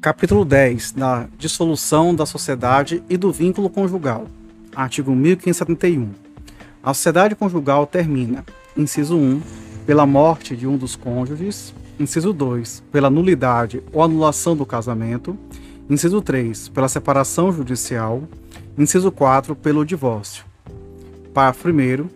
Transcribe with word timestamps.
Capítulo 0.00 0.44
10 0.44 0.92
da 0.92 1.26
dissolução 1.36 2.14
da 2.14 2.24
sociedade 2.24 3.02
e 3.10 3.16
do 3.16 3.32
vínculo 3.32 3.68
conjugal. 3.68 4.26
Artigo 4.72 5.10
1571. 5.10 6.10
A 6.80 6.94
sociedade 6.94 7.34
conjugal 7.34 7.84
termina, 7.84 8.44
inciso 8.76 9.16
1, 9.16 9.42
pela 9.84 10.06
morte 10.06 10.54
de 10.54 10.68
um 10.68 10.76
dos 10.76 10.94
cônjuges, 10.94 11.74
inciso 11.98 12.32
2, 12.32 12.84
pela 12.92 13.10
nulidade 13.10 13.82
ou 13.92 14.00
anulação 14.00 14.56
do 14.56 14.64
casamento, 14.64 15.36
inciso 15.90 16.22
3, 16.22 16.68
pela 16.68 16.88
separação 16.88 17.50
judicial, 17.52 18.22
inciso 18.78 19.10
4, 19.10 19.56
pelo 19.56 19.84
divórcio. 19.84 20.44
Parágrafo 21.34 21.68
1 21.70 22.08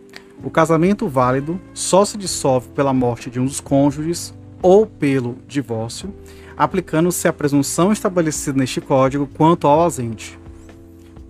o 0.44 0.50
casamento 0.50 1.08
válido 1.08 1.61
só 1.75 2.04
se 2.04 2.17
dissolve 2.17 2.68
pela 2.68 2.93
morte 2.93 3.29
de 3.29 3.40
um 3.40 3.44
dos 3.44 3.61
cônjuges 3.61 4.32
ou 4.61 4.86
pelo 4.86 5.36
divórcio, 5.49 6.14
aplicando-se 6.56 7.26
a 7.29 7.32
presunção 7.32 7.92
estabelecida 7.92 8.58
neste 8.58 8.80
Código 8.80 9.26
quanto 9.26 9.66
ao 9.66 9.80
ausente. 9.80 10.38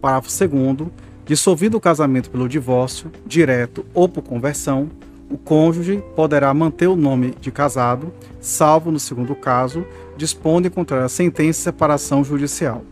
Parágrafo 0.01 0.29
2. 0.29 0.91
Dissolvido 1.25 1.77
o 1.77 1.81
casamento 1.81 2.31
pelo 2.31 2.49
divórcio, 2.49 3.11
direto 3.25 3.87
ou 3.95 4.09
por 4.09 4.23
conversão, 4.23 4.91
o 5.31 5.39
cônjuge 5.39 6.03
poderá 6.15 6.53
manter 6.53 6.89
o 6.89 6.97
nome 6.97 7.35
de 7.41 7.51
casado, 7.51 8.13
salvo 8.41 8.91
no 8.91 9.01
segundo 9.01 9.35
caso, 9.35 9.87
dispondo 10.17 10.67
em 10.67 10.71
contrário 10.71 11.07
a 11.07 11.09
sentença 11.09 11.59
de 11.59 11.65
separação 11.65 12.23
judicial. 12.23 12.85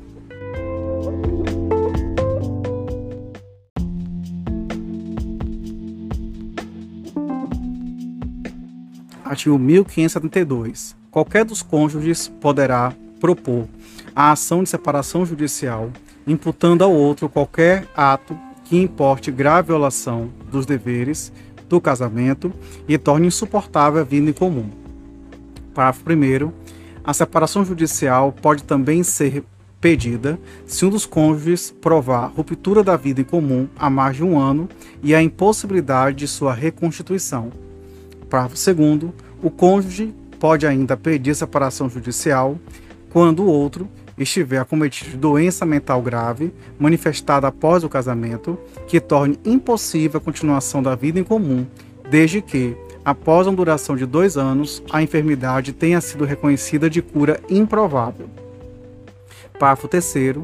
Artigo 9.24 9.58
1572. 9.58 10.99
Qualquer 11.10 11.44
dos 11.44 11.60
cônjuges 11.60 12.28
poderá 12.28 12.92
propor 13.18 13.66
a 14.14 14.32
ação 14.32 14.62
de 14.62 14.68
separação 14.68 15.26
judicial, 15.26 15.90
imputando 16.26 16.82
ao 16.82 16.92
outro 16.92 17.28
qualquer 17.28 17.86
ato 17.96 18.38
que 18.64 18.76
importe 18.76 19.30
grave 19.30 19.68
violação 19.68 20.30
dos 20.50 20.64
deveres 20.64 21.32
do 21.68 21.80
casamento 21.80 22.52
e 22.88 22.96
torne 22.96 23.26
insuportável 23.26 24.00
a 24.00 24.04
vida 24.04 24.30
em 24.30 24.32
comum. 24.32 24.70
Parágrafo 25.74 26.04
1. 26.08 26.52
A 27.02 27.12
separação 27.12 27.64
judicial 27.64 28.32
pode 28.32 28.62
também 28.62 29.02
ser 29.02 29.42
pedida 29.80 30.38
se 30.66 30.84
um 30.84 30.90
dos 30.90 31.06
cônjuges 31.06 31.74
provar 31.80 32.26
ruptura 32.28 32.84
da 32.84 32.96
vida 32.96 33.20
em 33.20 33.24
comum 33.24 33.66
há 33.76 33.90
mais 33.90 34.16
de 34.16 34.22
um 34.22 34.38
ano 34.38 34.68
e 35.02 35.14
a 35.14 35.22
impossibilidade 35.22 36.18
de 36.18 36.28
sua 36.28 36.52
reconstituição 36.52 37.50
Parágrafo 38.30 38.74
2. 38.74 39.12
O 39.42 39.50
cônjuge 39.50 40.14
pode 40.40 40.66
ainda 40.66 40.96
pedir 40.96 41.36
separação 41.36 41.88
judicial 41.88 42.58
quando 43.10 43.44
o 43.44 43.46
outro 43.46 43.86
estiver 44.18 44.58
acometido 44.58 45.10
de 45.10 45.16
doença 45.16 45.66
mental 45.66 46.00
grave 46.00 46.52
manifestada 46.78 47.46
após 47.46 47.84
o 47.84 47.88
casamento, 47.88 48.58
que 48.88 49.00
torne 49.00 49.38
impossível 49.44 50.18
a 50.18 50.24
continuação 50.24 50.82
da 50.82 50.94
vida 50.94 51.20
em 51.20 51.24
comum, 51.24 51.66
desde 52.10 52.40
que, 52.40 52.76
após 53.04 53.46
uma 53.46 53.56
duração 53.56 53.96
de 53.96 54.06
dois 54.06 54.36
anos, 54.36 54.82
a 54.90 55.02
enfermidade 55.02 55.72
tenha 55.72 56.00
sido 56.00 56.24
reconhecida 56.24 56.88
de 56.88 57.00
cura 57.00 57.40
improvável. 57.48 58.28
Parágrafo 59.58 59.88
3. 59.88 60.36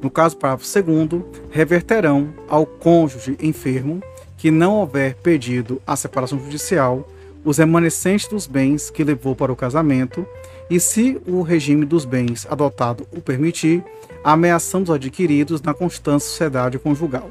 No 0.00 0.10
caso 0.10 0.36
parágrafo 0.36 0.82
2, 0.82 1.22
reverterão 1.50 2.28
ao 2.48 2.64
cônjuge 2.64 3.36
enfermo 3.40 4.02
que 4.36 4.50
não 4.50 4.74
houver 4.76 5.14
pedido 5.16 5.82
a 5.86 5.96
separação 5.96 6.38
judicial 6.38 7.06
os 7.48 7.56
remanescentes 7.56 8.28
dos 8.28 8.46
bens 8.46 8.90
que 8.90 9.02
levou 9.02 9.34
para 9.34 9.50
o 9.50 9.56
casamento 9.56 10.26
e, 10.68 10.78
se 10.78 11.18
o 11.26 11.40
regime 11.40 11.86
dos 11.86 12.04
bens 12.04 12.46
adotado 12.50 13.08
o 13.10 13.22
permitir, 13.22 13.82
ameaçando 14.22 14.90
os 14.90 14.96
adquiridos 14.96 15.62
na 15.62 15.72
constante 15.72 16.24
sociedade 16.24 16.78
conjugal. 16.78 17.30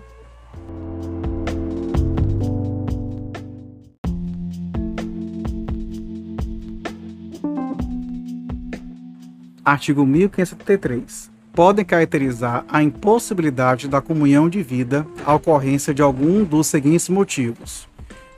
Artigo 9.64 10.04
1573. 10.04 11.30
Podem 11.54 11.86
caracterizar 11.86 12.66
a 12.68 12.82
impossibilidade 12.82 13.88
da 13.88 14.02
comunhão 14.02 14.50
de 14.50 14.64
vida 14.64 15.06
a 15.24 15.36
ocorrência 15.36 15.94
de 15.94 16.02
algum 16.02 16.44
dos 16.44 16.66
seguintes 16.66 17.08
motivos: 17.08 17.88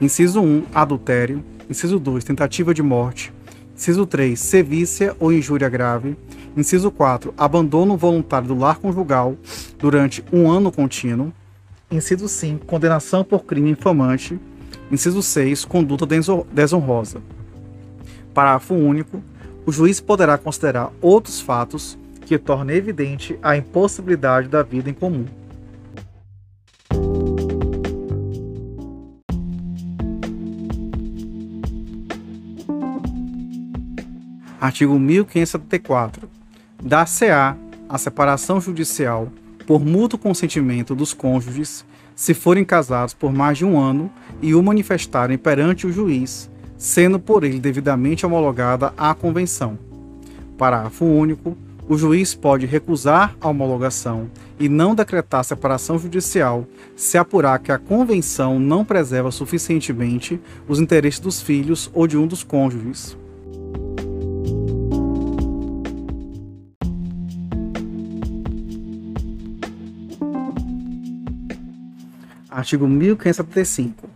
inciso 0.01 0.41
1, 0.41 0.63
adultério, 0.73 1.43
Inciso 1.69 1.99
2, 1.99 2.23
tentativa 2.23 2.73
de 2.73 2.81
morte. 2.81 3.31
Inciso 3.75 4.03
3, 4.07 4.39
sevícia 4.39 5.15
ou 5.19 5.31
injúria 5.31 5.69
grave. 5.69 6.17
Inciso 6.57 6.89
4, 6.89 7.31
abandono 7.37 7.95
voluntário 7.95 8.47
do 8.47 8.57
lar 8.57 8.79
conjugal 8.79 9.37
durante 9.77 10.25
um 10.33 10.49
ano 10.49 10.71
contínuo. 10.71 11.31
Inciso 11.91 12.27
5, 12.27 12.65
condenação 12.65 13.23
por 13.23 13.43
crime 13.43 13.69
infamante. 13.69 14.39
Inciso 14.91 15.21
6, 15.21 15.63
conduta 15.65 16.07
desonrosa. 16.51 17.21
Parágrafo 18.33 18.73
único. 18.73 19.21
O 19.63 19.71
juiz 19.71 19.99
poderá 19.99 20.39
considerar 20.39 20.91
outros 20.99 21.39
fatos 21.39 21.99
que 22.21 22.39
tornem 22.39 22.77
evidente 22.77 23.37
a 23.43 23.55
impossibilidade 23.55 24.47
da 24.47 24.63
vida 24.63 24.89
em 24.89 24.93
comum. 24.93 25.25
Artigo 34.59 34.99
1574. 34.99 36.29
Dar-se-á 36.83 37.55
a 37.87 37.97
separação 37.97 38.59
judicial 38.59 39.29
por 39.65 39.79
mútuo 39.79 40.19
consentimento 40.19 40.93
dos 40.93 41.13
cônjuges, 41.13 41.85
se 42.13 42.33
forem 42.33 42.65
casados 42.65 43.13
por 43.13 43.31
mais 43.31 43.57
de 43.57 43.63
um 43.63 43.79
ano 43.79 44.11
e 44.41 44.53
o 44.53 44.61
manifestarem 44.61 45.37
perante 45.37 45.87
o 45.87 45.93
juiz, 45.93 46.49
sendo 46.77 47.19
por 47.19 47.45
ele 47.45 47.59
devidamente 47.59 48.25
homologada 48.25 48.93
a 48.97 49.13
convenção. 49.13 49.79
Parágrafo 50.57 51.05
único. 51.05 51.57
O 51.87 51.97
juiz 51.97 52.35
pode 52.35 52.67
recusar 52.67 53.35
a 53.41 53.47
homologação 53.47 54.29
e 54.59 54.69
não 54.69 54.93
decretar 54.93 55.43
separação 55.43 55.97
judicial 55.97 56.67
se 56.95 57.17
apurar 57.17 57.57
que 57.57 57.71
a 57.71 57.79
convenção 57.79 58.59
não 58.59 58.85
preserva 58.85 59.31
suficientemente 59.31 60.39
os 60.67 60.79
interesses 60.79 61.19
dos 61.19 61.41
filhos 61.41 61.89
ou 61.91 62.05
de 62.05 62.15
um 62.15 62.27
dos 62.27 62.43
cônjuges. 62.43 63.17
Artigo 72.59 72.89
1575. 72.89 74.09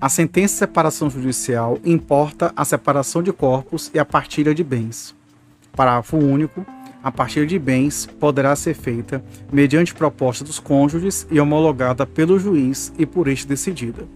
A 0.00 0.08
sentença 0.08 0.54
de 0.54 0.58
separação 0.60 1.10
judicial 1.10 1.78
importa 1.84 2.50
a 2.56 2.64
separação 2.64 3.22
de 3.22 3.34
corpos 3.34 3.90
e 3.92 3.98
a 3.98 4.04
partilha 4.04 4.54
de 4.54 4.64
bens. 4.64 5.14
Parágrafo 5.76 6.16
único. 6.16 6.64
A 7.04 7.12
partilha 7.12 7.46
de 7.46 7.58
bens 7.58 8.06
poderá 8.18 8.56
ser 8.56 8.72
feita 8.72 9.22
mediante 9.52 9.94
proposta 9.94 10.42
dos 10.42 10.58
cônjuges 10.58 11.26
e 11.30 11.38
homologada 11.38 12.06
pelo 12.06 12.38
juiz 12.38 12.90
e 12.96 13.04
por 13.04 13.28
este 13.28 13.46
decidida. 13.46 14.08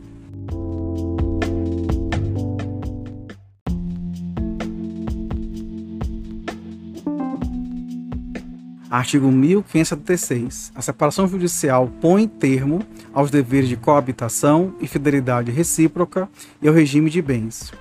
Artigo 8.89 9.33
1576. 9.33 10.71
A 10.75 10.81
separação 10.81 11.27
judicial 11.27 11.91
põe 12.01 12.29
termo 12.29 12.83
aos 13.13 13.33
deveres 13.33 13.69
de 13.69 13.77
coabitação 13.77 14.75
e 14.81 14.87
fidelidade 14.87 15.51
recíproca 15.51 16.29
e 16.63 16.69
ao 16.69 16.75
regime 16.75 17.11
de 17.11 17.21
bens. 17.21 17.73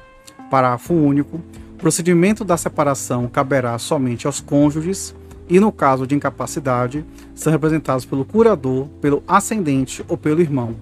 Parágrafo 0.49 0.95
único. 0.95 1.37
O 1.73 1.77
procedimento 1.77 2.43
da 2.43 2.57
separação 2.57 3.27
caberá 3.27 3.77
somente 3.77 4.25
aos 4.25 4.39
cônjuges 4.39 5.13
e, 5.47 5.59
no 5.59 5.71
caso 5.71 6.07
de 6.07 6.15
incapacidade, 6.15 7.05
são 7.35 7.51
representados 7.51 8.05
pelo 8.05 8.25
curador, 8.25 8.87
pelo 8.99 9.23
ascendente 9.27 10.03
ou 10.07 10.17
pelo 10.17 10.41
irmão. 10.41 10.75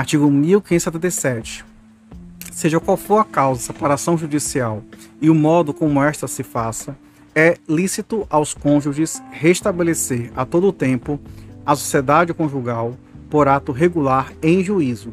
Artigo 0.00 0.30
1577. 0.30 1.62
Seja 2.50 2.80
qual 2.80 2.96
for 2.96 3.18
a 3.18 3.24
causa, 3.24 3.60
separação 3.60 4.16
judicial 4.16 4.82
e 5.20 5.28
o 5.28 5.34
modo 5.34 5.74
como 5.74 6.02
esta 6.02 6.26
se 6.26 6.42
faça, 6.42 6.96
é 7.34 7.58
lícito 7.68 8.26
aos 8.30 8.54
cônjuges 8.54 9.22
restabelecer 9.30 10.32
a 10.34 10.46
todo 10.46 10.72
tempo 10.72 11.20
a 11.66 11.76
sociedade 11.76 12.32
conjugal 12.32 12.96
por 13.28 13.46
ato 13.46 13.72
regular 13.72 14.32
em 14.42 14.64
juízo. 14.64 15.12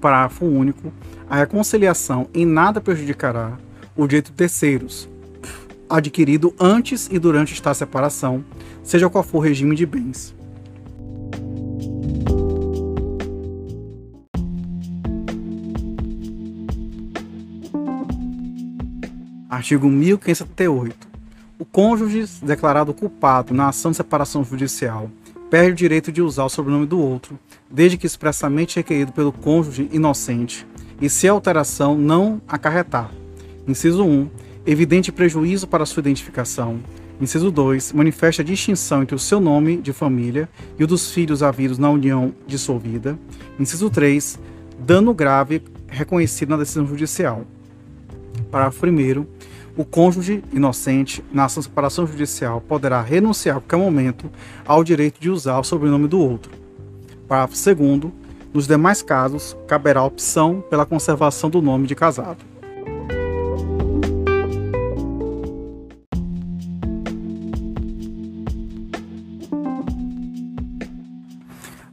Parágrafo 0.00 0.44
único. 0.44 0.92
A 1.28 1.38
reconciliação 1.38 2.28
em 2.32 2.46
nada 2.46 2.80
prejudicará 2.80 3.58
o 3.96 4.06
direito 4.06 4.30
de 4.30 4.36
terceiros, 4.36 5.08
adquirido 5.88 6.54
antes 6.60 7.08
e 7.10 7.18
durante 7.18 7.54
esta 7.54 7.74
separação, 7.74 8.44
seja 8.84 9.10
qual 9.10 9.24
for 9.24 9.38
o 9.38 9.40
regime 9.40 9.74
de 9.74 9.84
bens. 9.84 10.32
Artigo 19.60 19.90
1578. 19.90 21.06
O 21.58 21.66
cônjuge 21.66 22.24
declarado 22.42 22.94
culpado 22.94 23.52
na 23.52 23.68
ação 23.68 23.90
de 23.90 23.98
separação 23.98 24.42
judicial 24.42 25.10
perde 25.50 25.72
o 25.72 25.74
direito 25.74 26.10
de 26.10 26.22
usar 26.22 26.44
o 26.44 26.48
sobrenome 26.48 26.86
do 26.86 26.98
outro, 26.98 27.38
desde 27.70 27.98
que 27.98 28.06
expressamente 28.06 28.76
requerido 28.76 29.12
pelo 29.12 29.30
cônjuge 29.30 29.86
inocente, 29.92 30.66
e 30.98 31.10
se 31.10 31.28
a 31.28 31.32
alteração 31.32 31.94
não 31.94 32.40
acarretar. 32.48 33.10
Inciso 33.68 34.02
1. 34.02 34.30
Evidente 34.64 35.12
prejuízo 35.12 35.66
para 35.66 35.84
sua 35.84 36.00
identificação. 36.00 36.80
Inciso 37.20 37.50
2. 37.50 37.92
Manifesta 37.92 38.42
distinção 38.42 39.02
entre 39.02 39.14
o 39.14 39.18
seu 39.18 39.40
nome 39.40 39.76
de 39.76 39.92
família 39.92 40.48
e 40.78 40.84
o 40.84 40.86
dos 40.86 41.12
filhos 41.12 41.42
havidos 41.42 41.76
na 41.76 41.90
união 41.90 42.32
dissolvida. 42.46 43.18
Inciso 43.58 43.90
3. 43.90 44.38
Dano 44.78 45.12
grave 45.12 45.60
reconhecido 45.86 46.48
na 46.48 46.56
decisão 46.56 46.86
judicial. 46.86 47.44
Parágrafo 48.50 48.86
1. 48.86 49.39
O 49.76 49.84
cônjuge 49.84 50.42
inocente, 50.52 51.24
na 51.32 51.44
ação 51.44 51.60
de 51.60 51.68
separação 51.68 52.06
judicial, 52.06 52.60
poderá 52.60 53.00
renunciar 53.00 53.56
a 53.56 53.60
qualquer 53.60 53.76
momento 53.76 54.30
ao 54.66 54.82
direito 54.82 55.20
de 55.20 55.30
usar 55.30 55.58
o 55.58 55.64
sobrenome 55.64 56.08
do 56.08 56.18
outro. 56.18 56.52
Parágrafo 57.28 57.74
2. 57.74 58.12
Nos 58.52 58.66
demais 58.66 59.00
casos, 59.00 59.56
caberá 59.68 60.00
a 60.00 60.04
opção 60.04 60.62
pela 60.68 60.84
conservação 60.84 61.48
do 61.48 61.62
nome 61.62 61.86
de 61.86 61.94
casado. 61.94 62.44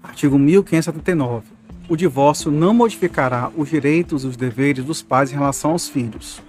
Artigo 0.01 0.39
1579. 0.39 1.45
O 1.87 1.95
divórcio 1.95 2.49
não 2.49 2.73
modificará 2.73 3.51
os 3.55 3.69
direitos 3.69 4.23
e 4.23 4.27
os 4.27 4.35
deveres 4.35 4.83
dos 4.83 5.03
pais 5.03 5.31
em 5.31 5.35
relação 5.35 5.71
aos 5.71 5.87
filhos. 5.87 6.41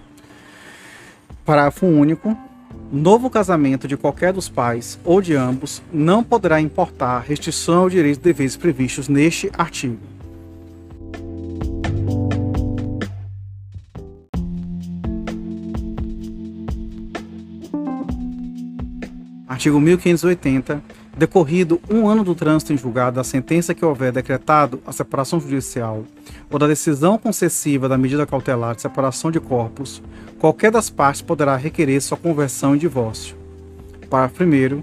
Parágrafo 1.48 1.86
único. 1.86 2.36
Novo 2.92 3.30
casamento 3.30 3.88
de 3.88 3.96
qualquer 3.96 4.34
dos 4.34 4.50
pais 4.50 4.98
ou 5.02 5.22
de 5.22 5.34
ambos 5.34 5.82
não 5.90 6.22
poderá 6.22 6.60
importar 6.60 7.20
restrição 7.20 7.78
aos 7.78 7.92
direitos 7.92 8.20
e 8.20 8.22
deveres 8.22 8.54
previstos 8.54 9.08
neste 9.08 9.50
artigo. 9.56 9.96
Artigo 19.48 19.80
1580 19.80 20.82
decorrido 21.19 21.81
um 21.91 22.09
ano 22.09 22.23
do 22.23 22.32
trânsito 22.32 22.73
em 22.73 22.79
julgado 22.79 23.17
da 23.17 23.25
sentença 23.25 23.75
que 23.75 23.85
houver 23.85 24.12
decretado 24.12 24.81
a 24.87 24.93
separação 24.93 25.41
judicial 25.41 26.05
ou 26.49 26.61
da 26.61 26.69
decisão 26.69 27.19
concessiva 27.19 27.88
da 27.88 27.99
medida 27.99 28.25
cautelar 28.25 28.76
de 28.76 28.82
separação 28.82 29.29
de 29.29 29.41
corpos, 29.41 30.00
qualquer 30.38 30.70
das 30.70 30.88
partes 30.88 31.20
poderá 31.20 31.56
requerer 31.56 32.00
sua 32.00 32.17
conversão 32.17 32.76
em 32.76 32.79
divórcio. 32.79 33.37
Parágrafo 34.09 34.44
1. 34.44 34.82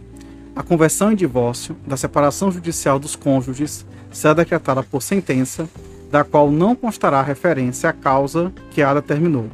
A 0.58 0.62
conversão 0.62 1.12
em 1.12 1.16
divórcio 1.16 1.76
da 1.88 1.96
separação 1.96 2.52
judicial 2.52 3.00
dos 3.00 3.16
cônjuges 3.16 3.86
será 4.12 4.34
decretada 4.34 4.84
por 4.84 5.02
sentença, 5.02 5.70
da 6.12 6.26
qual 6.26 6.52
não 6.52 6.76
constará 6.76 7.22
referência 7.22 7.90
à 7.90 7.94
causa 7.94 8.52
que 8.72 8.82
a 8.82 8.94
determinou. 8.94 9.50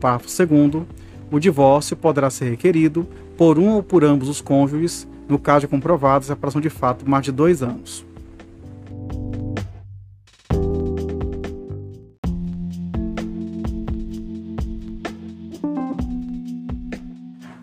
Parágrafo 0.00 0.26
2. 0.46 0.84
O 1.30 1.38
divórcio 1.38 1.96
poderá 1.96 2.30
ser 2.30 2.50
requerido 2.50 3.06
por 3.36 3.60
um 3.60 3.68
ou 3.70 3.82
por 3.82 4.04
ambos 4.04 4.28
os 4.28 4.40
cônjuges 4.40 5.06
no 5.30 5.38
caso 5.38 5.60
de 5.60 5.68
comprovada 5.68 6.24
separação 6.24 6.60
de 6.60 6.68
fato 6.68 7.08
mais 7.08 7.24
de 7.24 7.30
dois 7.30 7.62
anos. 7.62 8.04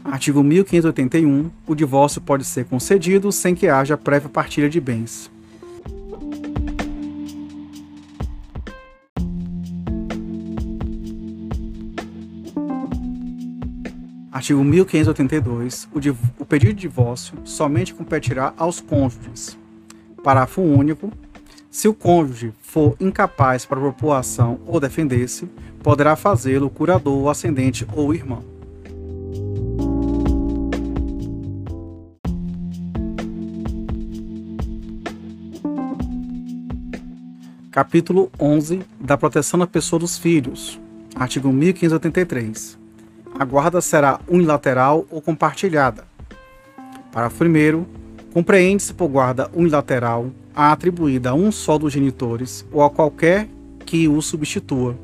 Artigo 0.03 0.41
1581. 0.41 1.51
O 1.67 1.75
divórcio 1.75 2.19
pode 2.19 2.43
ser 2.43 2.65
concedido 2.65 3.31
sem 3.31 3.53
que 3.53 3.67
haja 3.67 3.95
prévia 3.95 4.29
partilha 4.29 4.69
de 4.69 4.79
bens. 4.81 5.29
Artigo 14.47 14.63
1582. 14.63 15.89
O, 15.93 15.99
o 16.41 16.45
pedido 16.45 16.73
de 16.73 16.79
divórcio 16.79 17.37
somente 17.43 17.93
competirá 17.93 18.53
aos 18.55 18.79
cônjuges. 18.79 19.57
Parágrafo 20.23 20.61
único. 20.61 21.11
Se 21.69 21.89
o 21.89 21.93
cônjuge 21.93 22.53
for 22.61 22.95
incapaz 22.97 23.65
para 23.65 23.77
propor 23.77 24.13
ação 24.13 24.61
ou 24.65 24.79
defender-se, 24.79 25.49
poderá 25.83 26.15
fazê-lo 26.15 26.67
o 26.67 26.69
curador, 26.69 27.23
o 27.23 27.29
ascendente 27.29 27.85
ou 27.91 28.07
o 28.07 28.13
irmão. 28.13 28.41
Capítulo 37.69 38.31
11 38.39 38.79
da 38.97 39.17
proteção 39.17 39.59
da 39.59 39.67
pessoa 39.67 39.99
dos 39.99 40.17
filhos. 40.17 40.79
Artigo 41.15 41.51
1583 41.51 42.86
a 43.39 43.45
guarda 43.45 43.81
será 43.81 44.19
unilateral 44.27 45.05
ou 45.11 45.21
compartilhada. 45.21 46.05
Parágrafo 47.11 47.43
1. 47.43 47.85
Compreende-se 48.33 48.93
por 48.93 49.07
guarda 49.07 49.49
unilateral 49.53 50.31
a 50.55 50.71
atribuída 50.71 51.31
a 51.31 51.33
um 51.33 51.51
só 51.51 51.77
dos 51.77 51.93
genitores 51.93 52.65
ou 52.71 52.83
a 52.83 52.89
qualquer 52.89 53.47
que 53.85 54.07
o 54.07 54.21
substitua, 54.21 54.97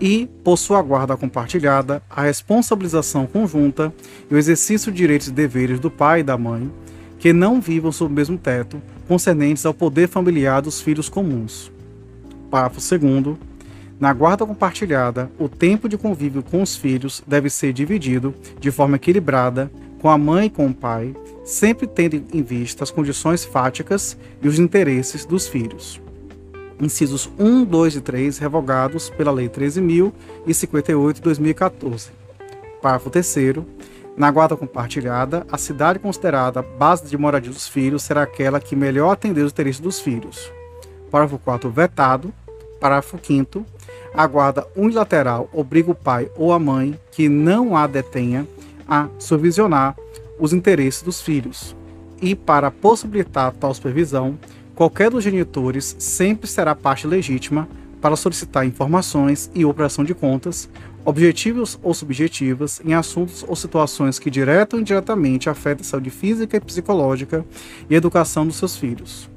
e, 0.00 0.28
por 0.42 0.56
sua 0.56 0.82
guarda 0.82 1.16
compartilhada, 1.16 2.02
a 2.08 2.22
responsabilização 2.22 3.26
conjunta 3.26 3.92
e 4.30 4.34
o 4.34 4.38
exercício 4.38 4.90
de 4.90 4.98
direitos 4.98 5.28
e 5.28 5.32
deveres 5.32 5.78
do 5.78 5.90
pai 5.90 6.20
e 6.20 6.24
da 6.24 6.36
mãe, 6.36 6.70
que 7.18 7.32
não 7.32 7.60
vivam 7.60 7.92
sob 7.92 8.12
o 8.12 8.14
mesmo 8.14 8.36
teto, 8.36 8.80
concernentes 9.06 9.64
ao 9.64 9.74
poder 9.74 10.08
familiar 10.08 10.62
dos 10.62 10.80
filhos 10.80 11.08
comuns. 11.08 11.70
Parágrafo 12.50 12.80
2. 12.98 13.36
Na 13.98 14.12
guarda 14.12 14.44
compartilhada, 14.44 15.30
o 15.38 15.48
tempo 15.48 15.88
de 15.88 15.96
convívio 15.96 16.42
com 16.42 16.60
os 16.60 16.76
filhos 16.76 17.22
deve 17.26 17.48
ser 17.48 17.72
dividido 17.72 18.34
de 18.58 18.70
forma 18.70 18.96
equilibrada 18.96 19.70
com 20.00 20.10
a 20.10 20.18
mãe 20.18 20.46
e 20.46 20.50
com 20.50 20.66
o 20.66 20.74
pai, 20.74 21.14
sempre 21.44 21.86
tendo 21.86 22.22
em 22.32 22.42
vista 22.42 22.82
as 22.82 22.90
condições 22.90 23.44
fáticas 23.44 24.18
e 24.42 24.48
os 24.48 24.58
interesses 24.58 25.24
dos 25.24 25.46
filhos. 25.46 26.00
Incisos 26.80 27.30
1, 27.38 27.64
2 27.64 27.96
e 27.96 28.00
3 28.00 28.38
revogados 28.38 29.08
pela 29.10 29.30
Lei 29.30 29.48
13.058 29.48 31.12
de 31.14 31.22
2014. 31.22 32.10
Parágrafo 32.82 33.10
3. 33.10 33.36
Na 34.16 34.30
guarda 34.30 34.56
compartilhada, 34.56 35.46
a 35.50 35.56
cidade 35.56 35.98
considerada 35.98 36.62
base 36.62 37.06
de 37.06 37.16
moradia 37.16 37.52
dos 37.52 37.68
filhos 37.68 38.02
será 38.02 38.24
aquela 38.24 38.60
que 38.60 38.76
melhor 38.76 39.12
atender 39.12 39.42
os 39.42 39.52
interesses 39.52 39.80
dos 39.80 40.00
filhos. 40.00 40.52
Parágrafo 41.10 41.38
4. 41.42 41.70
Vetado. 41.70 42.34
Parágrafo 42.80 43.18
5 43.22 43.64
a 44.14 44.26
guarda 44.26 44.66
unilateral 44.76 45.50
obriga 45.52 45.90
o 45.90 45.94
pai 45.94 46.30
ou 46.36 46.52
a 46.52 46.58
mãe 46.58 46.98
que 47.10 47.28
não 47.28 47.76
a 47.76 47.86
detenha 47.86 48.46
a 48.88 49.08
supervisionar 49.18 49.96
os 50.38 50.52
interesses 50.52 51.02
dos 51.02 51.20
filhos. 51.20 51.74
E 52.22 52.34
para 52.34 52.70
possibilitar 52.70 53.52
tal 53.52 53.74
supervisão, 53.74 54.38
qualquer 54.74 55.10
dos 55.10 55.24
genitores 55.24 55.96
sempre 55.98 56.48
será 56.48 56.74
parte 56.74 57.06
legítima 57.06 57.68
para 58.00 58.16
solicitar 58.16 58.66
informações 58.66 59.50
e 59.54 59.64
operação 59.64 60.04
de 60.04 60.14
contas, 60.14 60.68
objetivas 61.04 61.78
ou 61.82 61.92
subjetivas, 61.92 62.80
em 62.84 62.94
assuntos 62.94 63.44
ou 63.46 63.56
situações 63.56 64.18
que 64.18 64.30
direta 64.30 64.76
ou 64.76 64.80
indiretamente 64.80 65.50
afetem 65.50 65.82
a 65.82 65.88
saúde 65.88 66.10
física 66.10 66.56
e 66.56 66.60
psicológica 66.60 67.44
e 67.88 67.94
educação 67.94 68.46
dos 68.46 68.56
seus 68.56 68.76
filhos. 68.76 69.28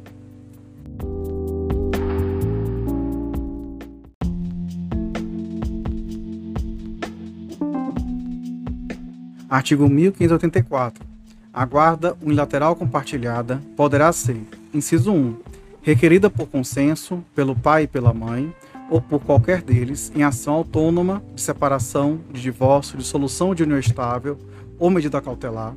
Artigo 9.50 9.88
1584. 9.88 11.06
A 11.54 11.66
guarda 11.66 12.18
unilateral 12.22 12.76
compartilhada 12.76 13.62
poderá 13.78 14.12
ser, 14.12 14.42
inciso 14.74 15.12
1, 15.14 15.36
requerida 15.82 16.30
por 16.30 16.48
consenso 16.48 17.24
pelo 17.34 17.56
pai 17.56 17.84
e 17.84 17.88
pela 17.88 18.14
mãe, 18.14 18.54
ou 18.90 19.02
por 19.02 19.22
qualquer 19.22 19.62
deles, 19.62 20.12
em 20.14 20.24
ação 20.24 20.54
autônoma 20.54 21.24
de 21.34 21.42
separação, 21.42 22.20
de 22.32 22.42
divórcio, 22.42 22.98
de 22.98 23.06
solução 23.06 23.56
de 23.56 23.64
união 23.64 23.80
estável 23.80 24.38
ou 24.78 24.90
medida 24.90 25.22
cautelar. 25.22 25.74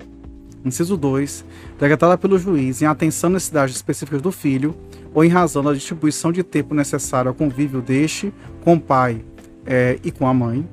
Inciso 0.64 0.96
2, 0.96 1.44
decretada 1.78 2.18
pelo 2.18 2.38
juiz 2.38 2.82
em 2.82 2.86
atenção 2.86 3.28
às 3.28 3.34
necessidades 3.34 3.76
específicas 3.76 4.20
do 4.20 4.32
filho 4.32 4.74
ou 5.14 5.24
em 5.24 5.28
razão 5.28 5.62
da 5.62 5.72
distribuição 5.72 6.30
de 6.30 6.42
tempo 6.42 6.74
necessário 6.74 7.28
ao 7.28 7.34
convívio 7.34 7.80
deste 7.80 8.32
com 8.62 8.74
o 8.74 8.80
pai 8.80 9.24
é, 9.64 9.98
e 10.04 10.10
com 10.10 10.26
a 10.26 10.34
mãe. 10.34 10.68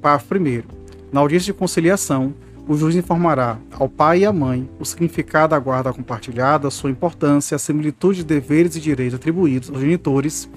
Parágrafo 0.00 0.34
1 0.34 0.79
na 1.12 1.20
audiência 1.20 1.52
de 1.52 1.58
conciliação, 1.58 2.34
o 2.68 2.76
juiz 2.76 2.94
informará 2.94 3.58
ao 3.72 3.88
pai 3.88 4.20
e 4.20 4.24
à 4.24 4.32
mãe 4.32 4.70
o 4.78 4.84
significado 4.84 5.50
da 5.50 5.58
guarda 5.58 5.92
compartilhada, 5.92 6.70
sua 6.70 6.90
importância, 6.90 7.56
a 7.56 7.58
similitude 7.58 8.18
de 8.18 8.26
deveres 8.26 8.76
e 8.76 8.80
direitos 8.80 9.16
atribuídos 9.16 9.70
aos 9.70 9.80
genitores 9.80 10.48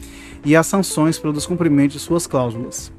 e 0.45 0.55
as 0.55 0.67
sanções 0.67 1.17
pelo 1.17 1.33
descumprimento 1.33 1.93
de 1.93 1.99
suas 1.99 2.27
cláusulas. 2.27 2.91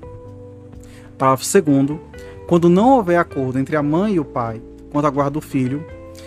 Parágrafo 1.16 1.44
2. 1.62 2.00
Quando 2.48 2.68
não 2.68 2.90
houver 2.90 3.16
acordo 3.16 3.58
entre 3.58 3.76
a 3.76 3.82
mãe 3.82 4.14
e 4.14 4.20
o 4.20 4.24
pai 4.24 4.60
quanto 4.90 5.06
à 5.06 5.10
guarda 5.10 5.32
do 5.32 5.40
filho, 5.40 5.86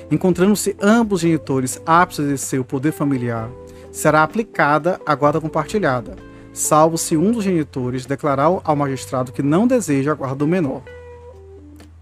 encontrando-se 0.09 0.75
ambos 0.81 1.21
genitores 1.21 1.81
aptos 1.85 2.21
a 2.21 2.23
exercer 2.23 2.59
o 2.59 2.65
poder 2.65 2.93
familiar, 2.93 3.49
será 3.91 4.23
aplicada 4.23 4.97
a 5.05 5.13
guarda 5.13 5.41
compartilhada, 5.41 6.15
salvo 6.53 6.97
se 6.97 7.17
um 7.17 7.31
dos 7.31 7.43
genitores 7.43 8.05
declarar 8.05 8.45
ao 8.63 8.75
magistrado 8.77 9.33
que 9.33 9.43
não 9.43 9.67
deseja 9.67 10.13
a 10.13 10.15
guarda 10.15 10.35
do 10.35 10.47
menor. 10.47 10.83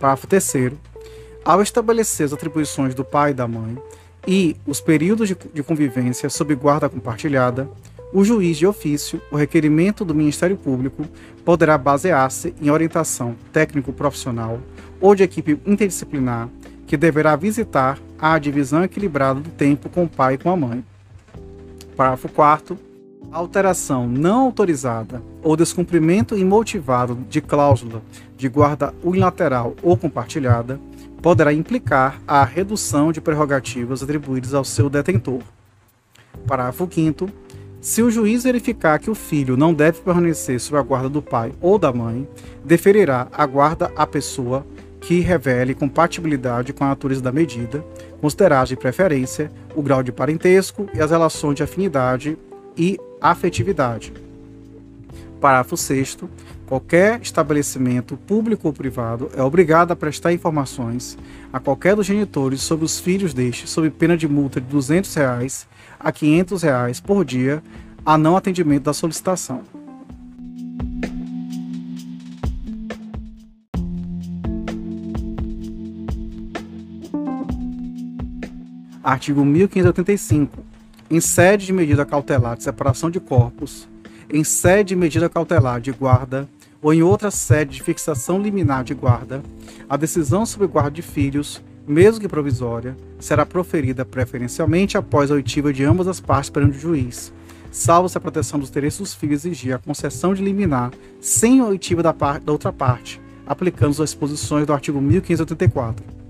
Parágrafo 0.06 0.28
3 0.28 0.74
Ao 1.44 1.64
estabelecer 1.64 2.28
as 2.28 2.34
atribuições 2.34 2.94
do 2.94 3.04
pai 3.04 3.32
e 3.32 3.34
da 3.34 3.48
mãe 3.48 3.76
e 4.28 4.56
os 4.68 4.80
períodos 4.80 5.28
de, 5.28 5.36
de 5.52 5.64
convivência 5.64 6.30
sob 6.30 6.54
guarda 6.54 6.88
compartilhada, 6.88 7.68
o 8.14 8.24
juiz 8.24 8.56
de 8.56 8.68
ofício, 8.68 9.20
o 9.32 9.36
requerimento 9.36 10.06
do 10.06 10.14
Ministério 10.14 10.56
Público, 10.58 11.08
poderá 11.44 11.76
basear-se 11.76 12.54
em 12.62 12.70
orientação 12.70 13.36
técnico-profissional 13.52 14.60
ou 15.02 15.16
de 15.16 15.24
equipe 15.24 15.60
interdisciplinar 15.66 16.50
que 16.86 16.96
deverá 16.96 17.36
visitar 17.36 17.98
a 18.20 18.38
divisão 18.38 18.84
equilibrada 18.84 19.40
do 19.40 19.50
tempo 19.50 19.90
com 19.90 20.04
o 20.04 20.10
pai 20.10 20.36
e 20.36 20.38
com 20.38 20.52
a 20.52 20.56
mãe. 20.56 20.86
Parágrafo 21.98 22.30
4 22.30 22.78
alteração 23.32 24.08
não 24.08 24.46
autorizada 24.46 25.22
ou 25.44 25.56
descumprimento 25.56 26.38
imotivado 26.38 27.18
de 27.30 27.42
cláusula 27.42 28.02
de 28.38 28.48
guarda 28.50 28.94
unilateral 29.04 29.76
ou 29.82 29.98
compartilhada 29.98 30.80
poderá 31.22 31.54
implicar 31.54 32.22
a 32.28 32.44
redução 32.44 33.12
de 33.12 33.20
prerrogativas 33.20 34.04
atribuídas 34.04 34.54
ao 34.54 34.64
seu 34.64 34.90
detentor. 34.90 35.42
Parágrafo 36.48 36.88
5 36.92 37.30
se 37.86 38.02
o 38.02 38.10
juiz 38.10 38.44
verificar 38.44 38.98
que 38.98 39.12
o 39.12 39.16
filho 39.16 39.56
não 39.56 39.72
deve 39.72 40.02
permanecer 40.02 40.60
sob 40.60 40.76
a 40.76 40.82
guarda 40.82 41.08
do 41.08 41.22
pai 41.22 41.54
ou 41.62 41.78
da 41.78 41.94
mãe, 41.94 42.28
deferirá 42.64 43.28
a 43.32 43.46
guarda 43.46 43.92
à 43.96 44.08
pessoa 44.08 44.66
que 45.00 45.20
revele 45.20 45.76
compatibilidade 45.76 46.74
com 46.74 46.84
a 46.84 46.88
natureza 46.88 47.22
da 47.22 47.32
medida, 47.32 47.86
considerado 48.20 48.70
de 48.70 48.76
preferência 48.76 49.52
o 49.76 49.84
grau 49.84 50.02
de 50.02 50.12
parentesco 50.12 50.88
e 50.96 51.00
as 51.00 51.12
relações 51.12 51.54
de 51.54 51.62
afinidade 51.62 52.36
e 52.78 53.00
afetividade. 53.22 54.14
Parágrafo 55.40 55.78
6. 55.78 56.18
Qualquer 56.66 57.22
estabelecimento 57.22 58.18
público 58.18 58.68
ou 58.68 58.74
privado 58.74 59.30
é 59.36 59.44
obrigado 59.44 59.92
a 59.92 59.96
prestar 59.96 60.34
informações 60.34 61.18
a 61.54 61.60
qualquer 61.60 61.96
dos 61.96 62.08
genitores 62.08 62.62
sobre 62.62 62.86
os 62.86 63.00
filhos 63.00 63.34
deste, 63.34 63.68
sob 63.68 63.90
pena 63.92 64.18
de 64.18 64.28
multa 64.28 64.60
de 64.60 64.68
200 64.68 65.14
reais 65.14 65.68
a 66.00 66.12
500 66.12 66.64
reais 66.64 67.00
por 67.00 67.24
dia 67.24 67.62
a 68.06 68.18
não 68.18 68.36
atendimento 68.36 68.84
da 68.84 68.94
solicitação. 68.94 69.62
Artigo 79.04 79.46
1585 79.46 80.75
em 81.10 81.20
sede 81.20 81.68
de 81.68 81.74
medida 81.74 82.06
cautelar 82.06 82.58
de 82.58 82.64
separação 82.64 83.12
de 83.12 83.20
corpos, 83.20 83.88
em 84.30 84.44
sede 84.44 84.90
de 84.90 84.96
medida 84.96 85.30
cautelar 85.30 85.80
de 85.80 85.92
guarda 85.92 86.50
ou 86.82 86.94
em 86.94 87.04
outra 87.04 87.30
sede 87.30 87.76
de 87.76 87.84
fixação 87.84 88.42
liminar 88.42 88.84
de 88.84 88.94
guarda, 88.94 89.44
a 89.88 89.98
decisão 89.98 90.46
sobre 90.46 90.68
guarda 90.68 90.92
de 90.92 91.02
filhos, 91.02 91.62
mesmo 91.88 92.20
que 92.20 92.28
provisória, 92.28 92.96
será 93.20 93.46
proferida 93.46 94.04
preferencialmente 94.04 94.98
após 94.98 95.30
a 95.32 95.36
oitiva 95.36 95.72
de 95.72 95.84
ambas 95.84 96.08
as 96.08 96.20
partes 96.20 96.50
perante 96.50 96.78
o 96.78 96.82
juiz, 96.82 97.32
salvo 97.72 98.10
se 98.10 98.18
a 98.18 98.22
proteção 98.22 98.60
dos 98.60 98.70
interesses 98.70 99.00
dos 99.00 99.14
filhos 99.14 99.46
exigir 99.46 99.76
a 99.76 99.80
concessão 99.80 100.34
de 100.34 100.44
liminar 100.44 100.92
sem 101.20 101.62
oitiva 101.62 102.02
da, 102.02 102.12
da 102.12 102.52
outra 102.52 102.74
parte, 102.74 103.22
aplicando 103.46 103.92
as 104.02 104.10
disposições 104.10 104.66
do 104.66 104.74
artigo 104.74 105.00
1584. 105.00 106.25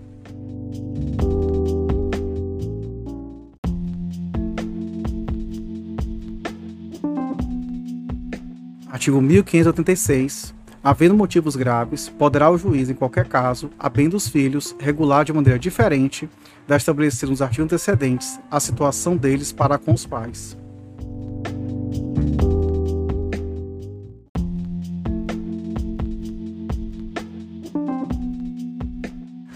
Artigo 8.96 9.22
1586. 9.22 10.56
Havendo 10.82 11.18
motivos 11.18 11.58
graves, 11.58 12.08
poderá 12.08 12.50
o 12.50 12.58
juiz, 12.58 12.90
em 12.90 12.94
qualquer 12.94 13.28
caso, 13.28 13.70
a 13.78 13.90
bem 13.90 14.08
dos 14.08 14.30
filhos, 14.30 14.74
regular 14.80 15.26
de 15.26 15.34
maneira 15.34 15.60
diferente 15.60 16.30
da 16.66 16.78
estabelecida 16.78 17.30
nos 17.30 17.42
artigos 17.42 17.66
antecedentes 17.66 18.40
a 18.50 18.58
situação 18.58 19.18
deles 19.18 19.52
para 19.52 19.78
com 19.78 19.94
os 19.94 20.06
pais. 20.06 20.58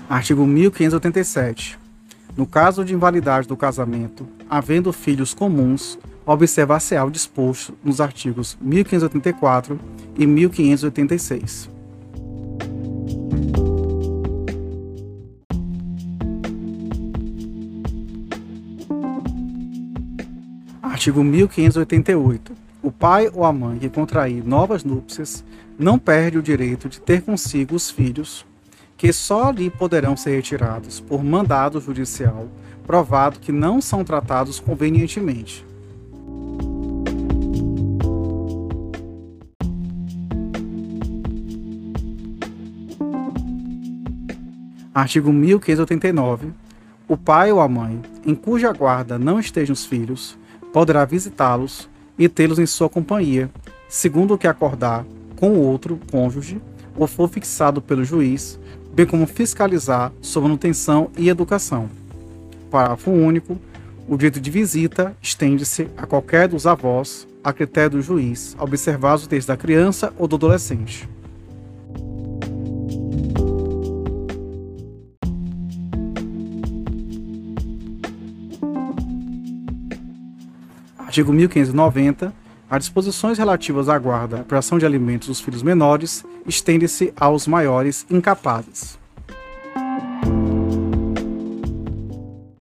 Artigo 0.09 0.45
1587. 0.45 1.79
No 2.35 2.45
caso 2.45 2.83
de 2.83 2.93
invalidade 2.93 3.47
do 3.47 3.55
casamento, 3.55 4.27
havendo 4.49 4.91
filhos 4.91 5.33
comuns, 5.33 5.97
observar-se-á 6.33 7.03
o 7.03 7.09
disposto 7.09 7.73
nos 7.83 7.99
artigos 7.99 8.55
1584 8.61 9.79
e 10.15 10.27
1586. 10.27 11.69
Artigo 20.83 21.23
1588. 21.23 22.53
O 22.83 22.91
pai 22.91 23.29
ou 23.33 23.43
a 23.43 23.51
mãe 23.51 23.79
que 23.79 23.89
contrair 23.89 24.45
novas 24.45 24.83
núpcias 24.83 25.43
não 25.79 25.97
perde 25.97 26.37
o 26.37 26.43
direito 26.43 26.87
de 26.87 27.01
ter 27.01 27.21
consigo 27.21 27.75
os 27.75 27.89
filhos, 27.89 28.45
que 28.95 29.11
só 29.11 29.45
ali 29.45 29.69
poderão 29.69 30.15
ser 30.15 30.35
retirados 30.35 30.99
por 30.99 31.23
mandado 31.23 31.81
judicial, 31.81 32.47
provado 32.85 33.39
que 33.39 33.51
não 33.51 33.81
são 33.81 34.03
tratados 34.03 34.59
convenientemente, 34.59 35.65
Artigo 44.99 45.31
1589. 45.31 46.49
O 47.07 47.15
pai 47.15 47.53
ou 47.53 47.61
a 47.61 47.69
mãe, 47.69 48.01
em 48.25 48.35
cuja 48.35 48.73
guarda 48.73 49.17
não 49.17 49.39
estejam 49.39 49.73
os 49.73 49.85
filhos, 49.85 50.37
poderá 50.73 51.05
visitá-los 51.05 51.89
e 52.17 52.27
tê-los 52.27 52.59
em 52.59 52.65
sua 52.65 52.89
companhia, 52.89 53.49
segundo 53.87 54.33
o 54.33 54.37
que 54.37 54.45
acordar 54.45 55.05
com 55.37 55.51
o 55.51 55.61
outro 55.61 55.97
cônjuge 56.11 56.61
ou 56.97 57.07
for 57.07 57.29
fixado 57.29 57.81
pelo 57.81 58.03
juiz, 58.03 58.59
bem 58.93 59.05
como 59.05 59.25
fiscalizar 59.25 60.11
sua 60.21 60.41
manutenção 60.41 61.09
e 61.17 61.29
educação. 61.29 61.89
Parágrafo 62.69 63.09
único. 63.09 63.57
O 64.05 64.17
direito 64.17 64.41
de 64.41 64.51
visita 64.51 65.15
estende-se 65.21 65.87
a 65.95 66.05
qualquer 66.05 66.49
dos 66.49 66.67
avós, 66.67 67.25
a 67.41 67.53
critério 67.53 67.91
do 67.91 68.01
juiz, 68.01 68.53
observados 68.59 69.27
desde 69.27 69.51
a 69.51 69.57
criança 69.57 70.11
ou 70.17 70.27
do 70.27 70.35
adolescente. 70.35 71.07
Artigo 81.09 81.33
1590. 81.33 82.31
As 82.69 82.83
disposições 82.83 83.39
relativas 83.39 83.89
à 83.89 83.97
guarda 83.97 84.45
e 84.47 84.55
ação 84.55 84.77
de 84.77 84.85
alimentos 84.85 85.27
dos 85.27 85.41
filhos 85.41 85.63
menores 85.63 86.23
estende-se 86.45 87.11
aos 87.19 87.47
maiores 87.47 88.05
incapazes. 88.11 88.98